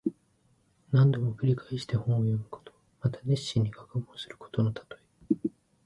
[0.91, 2.73] 何度も繰り返して本を読むこと。
[3.03, 4.97] また熱心に学問することのたと
[5.31, 5.49] え。